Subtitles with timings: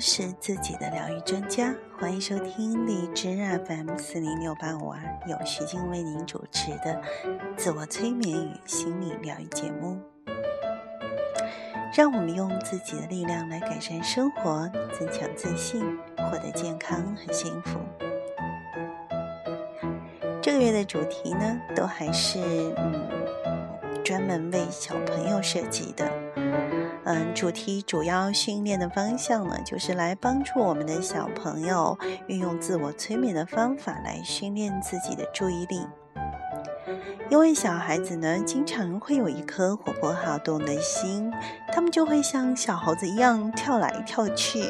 [0.00, 3.36] 是自己的疗愈专家，欢迎收听荔枝
[3.66, 6.98] FM 四零六八五二，由徐静为您主持的
[7.54, 10.00] 自我催眠与心理疗愈节目。
[11.94, 14.66] 让我们用自己的力量来改善生活，
[14.98, 15.84] 增强自信，
[16.16, 17.78] 获得健康和幸福。
[20.40, 22.40] 这个月的主题呢，都还是
[22.78, 26.10] 嗯，专门为小朋友设计的。
[27.04, 35.86] 嗯，主题主要训练的方向呢，就是来帮助我们的小朋友运用自我催眠的方法来训练自己的注意力。
[37.30, 41.32] 因为小孩子呢，经常会有一颗活泼好动的心，
[41.72, 44.62] 他们就会像小猴子一样跳来跳去，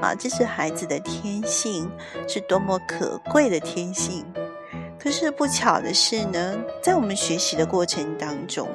[0.00, 1.90] 啊，这是孩子的天性，
[2.26, 4.24] 是多么可贵的天性。
[4.98, 8.68] 可是不巧的是呢，在我们学习的过程当中，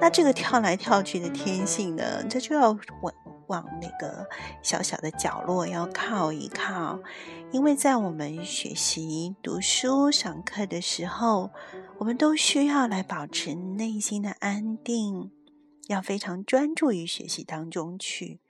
[0.00, 2.70] 那这个跳来跳去的天性呢，它就要
[3.02, 3.14] 往
[3.48, 4.26] 往那个
[4.62, 7.00] 小小的角落要靠一靠，
[7.50, 11.50] 因为在我们学习、读书、上课的时候，
[11.98, 15.32] 我们都需要来保持内心的安定，
[15.88, 18.40] 要非常专注于学习当中去。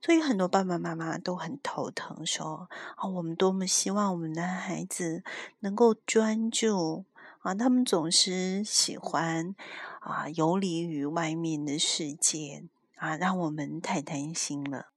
[0.00, 5.22] 所以很多爸爸妈妈都很头疼，说啊，我们多么希望我们的孩子
[5.60, 7.04] 能够专注
[7.40, 9.54] 啊，他们总是喜欢。
[10.00, 12.64] 啊，游离于外面的世界
[12.96, 14.92] 啊，让我们太担心了。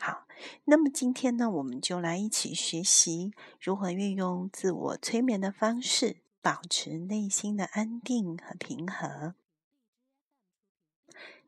[0.00, 0.26] 好，
[0.64, 9.34] 那么今天呢，我们就来一起学习如何运用自我催眠的方式，保持内心的安定和平和。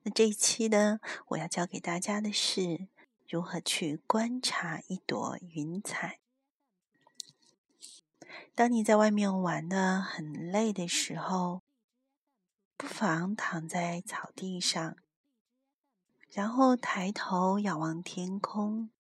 [0.03, 2.89] 那这一期呢，我要教给大家的是
[3.29, 6.19] 如何去观察一朵云彩。
[8.55, 11.63] 当你在外面玩的很累的时候。
[12.79, 14.97] 不妨躺在草地上，
[16.31, 18.91] 然后抬头仰望天空。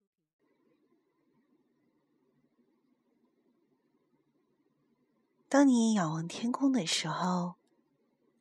[5.48, 7.54] 当你仰望天空的时候，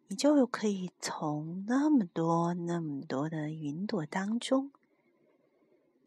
[0.07, 4.71] 你就可以从那么多、那么多的云朵当中，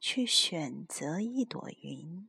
[0.01, 2.29] 去选择一朵云。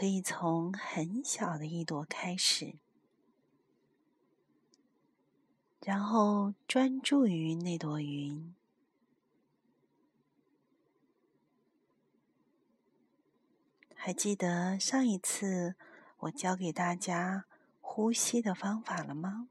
[0.00, 2.76] 可以从很小的一朵开始，
[5.82, 8.54] 然后专注于那朵云。
[13.94, 15.74] 还记得上一次
[16.20, 17.44] 我教给大家
[17.82, 19.50] 呼吸的方法了吗？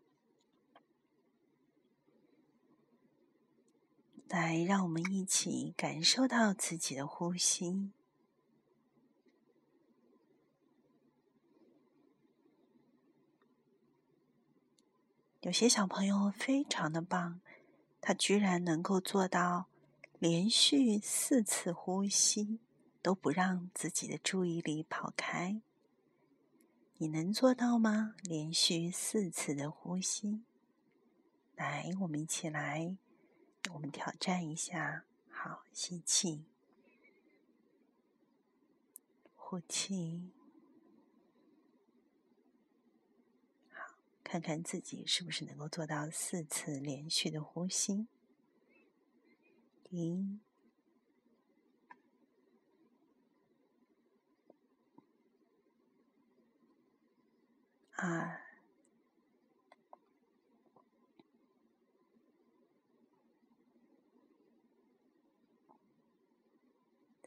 [4.28, 7.92] 来，让我们一起感受到自己的呼吸。
[15.42, 17.40] 有些小朋友非常的棒，
[18.02, 19.68] 他居然能够做到
[20.20, 22.60] 连续四次呼吸
[23.02, 25.62] 都不让自己的注意力跑开。
[26.98, 28.16] 你能做到吗？
[28.24, 30.44] 连续四次的呼吸，
[31.56, 32.98] 来，我们一起来，
[33.74, 35.06] 我们挑战一下。
[35.32, 36.44] 好，吸气，
[39.38, 40.32] 呼气。
[44.32, 48.06] 看看自己是不是能够做到四次连续的呼吸。
[49.90, 50.40] 一、
[57.96, 58.40] 二、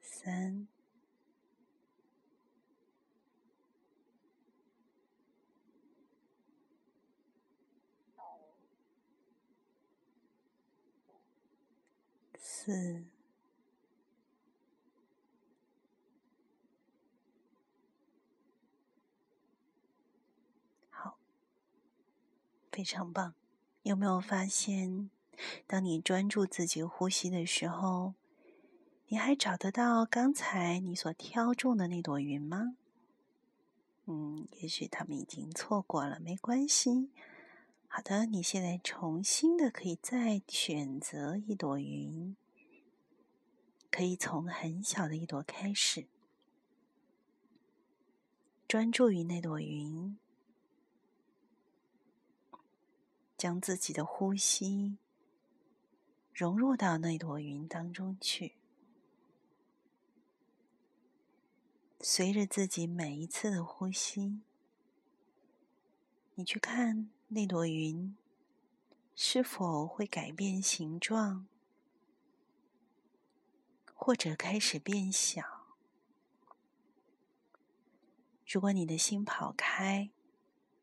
[0.00, 0.72] 三。
[12.54, 13.06] 四，
[20.91, 21.16] 好，
[22.71, 23.34] 非常棒。
[23.82, 25.09] 有没有发现，
[25.66, 28.12] 当你专注自己呼吸的时候，
[29.09, 32.77] 你还找得到刚才你所挑中的那朵云吗？
[34.04, 37.10] 嗯，也许他们已经错过了，没关系。
[37.88, 42.36] 好的，你现在重新的可以再选择一朵云。
[43.92, 46.06] 可以从很小的一朵开始，
[48.66, 50.16] 专注于那朵云，
[53.36, 54.97] 将自己的呼吸
[56.33, 58.54] 融入到那朵云当中去，
[62.00, 64.41] 随着自己每一次的呼吸，
[66.36, 68.16] 你去看那朵云
[69.15, 71.47] 是否会改变形状，
[74.04, 75.45] 或者开始变小？
[78.45, 80.10] 如果你的心跑开，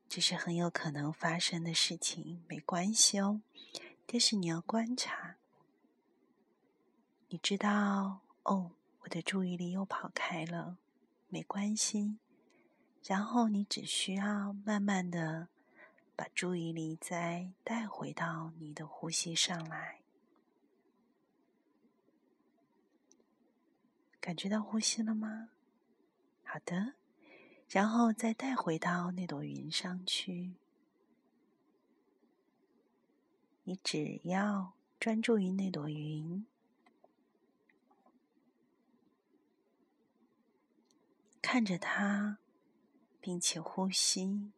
[0.07, 3.41] 这是很有可能发生的事情，没关系哦。
[4.05, 5.35] 但是你要观察，
[7.27, 8.71] 你知道哦，
[9.01, 10.77] 我的注意力又跑开了，
[11.27, 12.19] 没关系。
[13.03, 15.49] 然后你只需要慢慢的
[16.15, 19.98] 把注意力再带回到你的呼吸上来，
[24.29, 25.49] 感觉到呼吸了吗？
[26.43, 26.93] 好的。
[27.67, 30.53] 然后再带回到那朵云上去。
[33.63, 36.45] 你只要专注于那朵云，
[41.41, 42.37] 看着它，
[43.19, 44.51] 并且呼吸，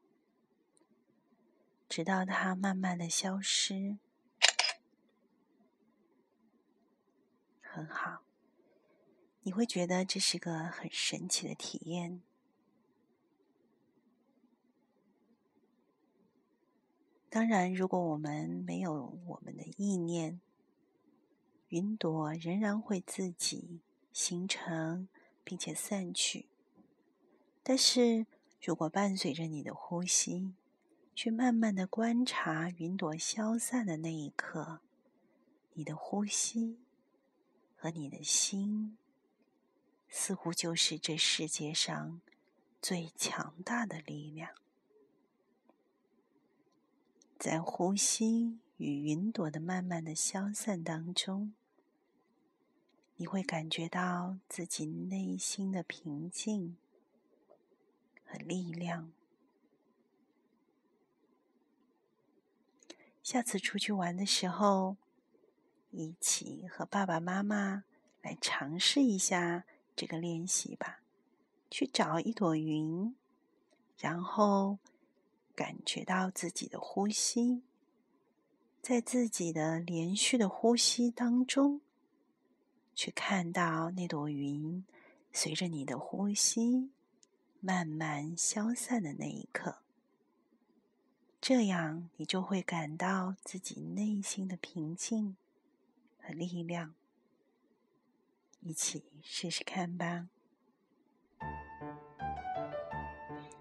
[1.88, 4.00] 直到它慢慢的消失。
[7.62, 8.22] 很好，
[9.44, 12.22] 你会觉得这是个很神奇的体验。
[17.30, 20.42] 当然，如果我们没有我们的意念，
[21.70, 23.80] 云朵仍然会自己
[24.12, 25.08] 形成
[25.44, 26.50] 并且散去。
[27.64, 28.28] 但是
[28.62, 30.54] 如果伴随着你的呼吸，
[31.16, 34.82] 去慢慢的观察云朵消散的那一刻，
[35.74, 36.80] 你的呼吸
[37.76, 38.98] 和你的心，
[40.14, 42.20] 似乎就是这世界上
[42.82, 44.54] 最强大的力量。
[47.40, 51.54] 在呼吸与云朵的慢慢的消散当中，
[53.16, 56.76] 你会感觉到自己内心的平静
[58.26, 59.14] 和力量。
[63.24, 64.98] 下次出去玩的时候，
[65.90, 67.86] 一起和爸爸妈妈
[68.22, 71.02] 来尝试一下这个练习吧。
[71.70, 73.16] 去找一朵云，
[73.98, 74.80] 然后。
[75.54, 77.62] 感觉到自己的呼吸，
[78.82, 81.82] 在自己的连续的呼吸当中，
[82.96, 84.84] 去看到那朵云
[85.32, 86.90] 随着你的呼吸
[87.60, 89.80] 慢慢消散的那一刻，
[91.40, 95.36] 这样你就会感到自己内心的平静
[96.18, 96.96] 和力量。
[98.62, 100.28] 一起试试看吧。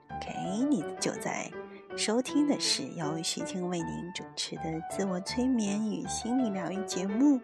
[0.08, 1.50] OK，你就在。
[1.96, 7.40] 收听的是由徐静为您主持的自我催眠与心理疗愈节目，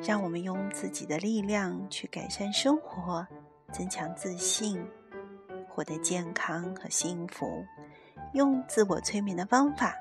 [0.00, 3.26] 让我们用自己的力量去改善生活，
[3.72, 4.80] 增强自信，
[5.68, 7.64] 获得健康和幸福。
[8.32, 9.92] 用自我催眠的方法，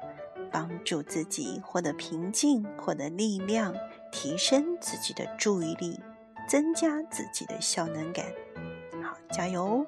[0.51, 3.73] 帮助自己获得平静，获得力量，
[4.11, 5.99] 提升自己的注意力，
[6.51, 8.25] 增加自己的效能感。
[9.01, 9.87] 好，加油！